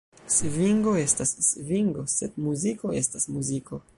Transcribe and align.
Svingo 0.35 0.93
estas 1.01 1.33
svingo, 1.49 2.07
sed 2.15 2.41
muziko 2.47 2.97
estas 3.05 3.29
muziko! 3.37 3.83